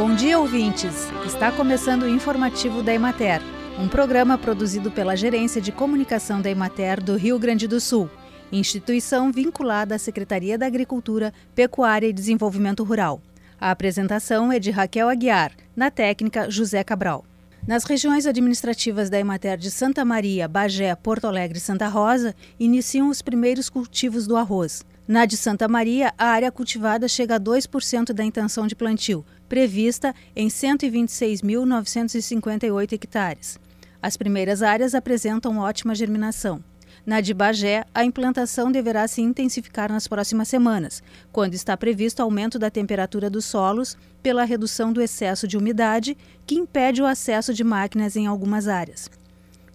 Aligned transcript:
Bom 0.00 0.14
dia, 0.14 0.38
ouvintes! 0.38 1.10
Está 1.26 1.52
começando 1.52 2.04
o 2.04 2.08
informativo 2.08 2.82
da 2.82 2.94
Emater, 2.94 3.42
um 3.78 3.86
programa 3.86 4.38
produzido 4.38 4.90
pela 4.90 5.14
Gerência 5.14 5.60
de 5.60 5.70
Comunicação 5.70 6.40
da 6.40 6.48
Emater 6.48 7.04
do 7.04 7.16
Rio 7.16 7.38
Grande 7.38 7.68
do 7.68 7.78
Sul, 7.78 8.08
instituição 8.50 9.30
vinculada 9.30 9.94
à 9.94 9.98
Secretaria 9.98 10.56
da 10.56 10.64
Agricultura, 10.64 11.34
Pecuária 11.54 12.06
e 12.06 12.14
Desenvolvimento 12.14 12.82
Rural. 12.82 13.20
A 13.60 13.70
apresentação 13.70 14.50
é 14.50 14.58
de 14.58 14.70
Raquel 14.70 15.06
Aguiar, 15.06 15.52
na 15.76 15.90
técnica 15.90 16.50
José 16.50 16.82
Cabral. 16.82 17.22
Nas 17.68 17.84
regiões 17.84 18.24
administrativas 18.24 19.10
da 19.10 19.20
Emater 19.20 19.58
de 19.58 19.70
Santa 19.70 20.02
Maria, 20.02 20.48
Bagé, 20.48 20.94
Porto 20.94 21.26
Alegre 21.26 21.58
e 21.58 21.60
Santa 21.60 21.88
Rosa, 21.88 22.34
iniciam 22.58 23.10
os 23.10 23.20
primeiros 23.20 23.68
cultivos 23.68 24.26
do 24.26 24.38
arroz. 24.38 24.82
Na 25.08 25.24
de 25.24 25.36
Santa 25.36 25.66
Maria, 25.66 26.14
a 26.16 26.26
área 26.26 26.52
cultivada 26.52 27.08
chega 27.08 27.34
a 27.36 27.40
2% 27.40 28.12
da 28.12 28.24
intenção 28.24 28.66
de 28.66 28.76
plantio, 28.76 29.24
prevista 29.48 30.14
em 30.36 30.48
126.958 30.48 32.92
hectares. 32.92 33.58
As 34.00 34.16
primeiras 34.16 34.62
áreas 34.62 34.94
apresentam 34.94 35.58
ótima 35.58 35.94
germinação. 35.94 36.62
Na 37.04 37.20
de 37.20 37.34
Bagé, 37.34 37.84
a 37.94 38.04
implantação 38.04 38.70
deverá 38.70 39.08
se 39.08 39.20
intensificar 39.20 39.90
nas 39.90 40.06
próximas 40.06 40.48
semanas, 40.48 41.02
quando 41.32 41.54
está 41.54 41.76
previsto 41.76 42.20
aumento 42.20 42.58
da 42.58 42.70
temperatura 42.70 43.28
dos 43.28 43.46
solos 43.46 43.96
pela 44.22 44.44
redução 44.44 44.92
do 44.92 45.02
excesso 45.02 45.48
de 45.48 45.56
umidade, 45.56 46.16
que 46.46 46.54
impede 46.54 47.02
o 47.02 47.06
acesso 47.06 47.52
de 47.54 47.64
máquinas 47.64 48.16
em 48.16 48.26
algumas 48.26 48.68
áreas. 48.68 49.10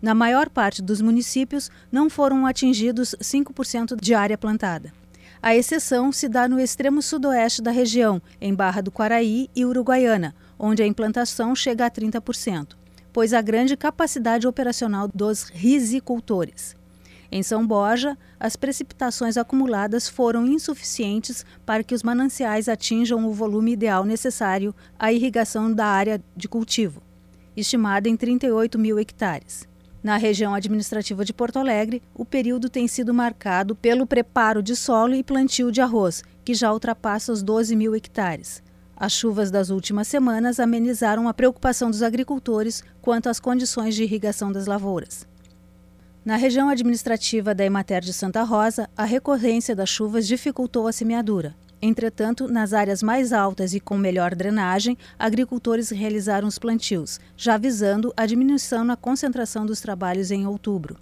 Na 0.01 0.13
maior 0.13 0.49
parte 0.49 0.81
dos 0.81 1.01
municípios, 1.01 1.71
não 1.91 2.09
foram 2.09 2.45
atingidos 2.45 3.15
5% 3.21 3.99
de 3.99 4.13
área 4.13 4.37
plantada. 4.37 4.93
A 5.45 5.55
exceção 5.55 6.11
se 6.11 6.27
dá 6.27 6.47
no 6.47 6.59
extremo 6.59 7.03
sudoeste 7.03 7.61
da 7.61 7.69
região, 7.69 8.19
em 8.41 8.51
Barra 8.51 8.81
do 8.81 8.91
Quaraí 8.91 9.47
e 9.55 9.63
Uruguaiana, 9.63 10.33
onde 10.57 10.81
a 10.81 10.87
implantação 10.87 11.55
chega 11.55 11.85
a 11.85 11.91
30%, 11.91 12.69
pois 13.13 13.31
há 13.31 13.43
grande 13.43 13.77
capacidade 13.77 14.47
operacional 14.47 15.07
dos 15.07 15.43
risicultores. 15.43 16.75
Em 17.31 17.43
São 17.43 17.63
Borja, 17.63 18.17
as 18.39 18.55
precipitações 18.55 19.37
acumuladas 19.37 20.09
foram 20.09 20.47
insuficientes 20.47 21.45
para 21.63 21.83
que 21.83 21.93
os 21.93 22.01
mananciais 22.01 22.67
atinjam 22.67 23.23
o 23.27 23.31
volume 23.31 23.73
ideal 23.73 24.03
necessário 24.03 24.73
à 24.97 25.13
irrigação 25.13 25.71
da 25.71 25.85
área 25.85 26.19
de 26.35 26.47
cultivo, 26.47 27.03
estimada 27.55 28.09
em 28.09 28.17
38 28.17 28.79
mil 28.79 28.97
hectares. 28.97 29.67
Na 30.05 30.17
região 30.17 30.53
administrativa 30.53 31.25
de 31.25 31.33
Porto 31.33 31.57
Alegre, 31.57 31.99
o 32.13 32.23
período 32.23 32.69
tem 32.69 32.87
sido 32.87 33.11
marcado 33.11 33.75
pelo 33.75 34.05
preparo 34.05 34.61
de 34.61 34.75
solo 34.75 35.15
e 35.15 35.23
plantio 35.23 35.71
de 35.71 35.81
arroz, 35.81 36.23
que 36.43 36.53
já 36.53 36.71
ultrapassa 36.71 37.31
os 37.31 37.41
12 37.41 37.75
mil 37.75 37.95
hectares. 37.95 38.61
As 38.95 39.13
chuvas 39.13 39.49
das 39.49 39.71
últimas 39.71 40.07
semanas 40.07 40.59
amenizaram 40.59 41.27
a 41.27 41.33
preocupação 41.33 41.89
dos 41.89 42.03
agricultores 42.03 42.83
quanto 43.01 43.29
às 43.29 43.39
condições 43.39 43.95
de 43.95 44.03
irrigação 44.03 44.51
das 44.51 44.67
lavouras. 44.67 45.27
Na 46.23 46.35
região 46.35 46.69
administrativa 46.69 47.55
da 47.55 47.65
Emater 47.65 48.01
de 48.01 48.13
Santa 48.13 48.43
Rosa, 48.43 48.87
a 48.95 49.05
recorrência 49.05 49.75
das 49.75 49.89
chuvas 49.89 50.27
dificultou 50.27 50.87
a 50.87 50.91
semeadura. 50.91 51.55
Entretanto, 51.87 52.47
nas 52.47 52.73
áreas 52.73 53.03
mais 53.03 53.31
altas 53.31 53.75
e 53.75 53.79
com 53.79 53.95
melhor 53.95 54.33
drenagem, 54.33 54.97
agricultores 55.19 55.91
realizaram 55.91 56.47
os 56.47 56.57
plantios, 56.57 57.19
já 57.37 57.59
visando 57.59 58.11
a 58.17 58.25
diminuição 58.25 58.83
na 58.83 58.95
concentração 58.95 59.67
dos 59.67 59.79
trabalhos 59.81 60.31
em 60.31 60.47
outubro. 60.47 60.97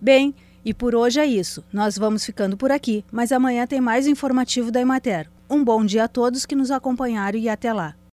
Bem, 0.00 0.32
e 0.64 0.72
por 0.72 0.94
hoje 0.94 1.18
é 1.18 1.26
isso. 1.26 1.64
Nós 1.72 1.98
vamos 1.98 2.24
ficando 2.24 2.56
por 2.56 2.70
aqui, 2.70 3.04
mas 3.10 3.32
amanhã 3.32 3.66
tem 3.66 3.80
mais 3.80 4.06
informativo 4.06 4.70
da 4.70 4.80
Emater. 4.80 5.28
Um 5.50 5.64
bom 5.64 5.84
dia 5.84 6.04
a 6.04 6.08
todos 6.08 6.46
que 6.46 6.54
nos 6.54 6.70
acompanharam 6.70 7.36
e 7.36 7.48
até 7.48 7.72
lá. 7.72 7.96